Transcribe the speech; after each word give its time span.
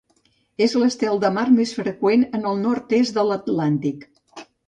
És 0.67 0.71
l'estel 0.83 1.19
de 1.23 1.29
mar 1.35 1.43
més 1.57 1.73
freqüent 1.81 2.25
en 2.39 2.49
el 2.53 2.59
nord-est 2.65 3.19
de 3.19 3.27
l'Atlàntic. 3.31 4.09